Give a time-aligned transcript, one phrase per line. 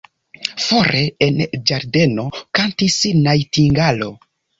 [0.67, 1.37] Fore, en
[1.71, 2.25] ĝardeno,
[2.61, 4.09] kantis najtingalo.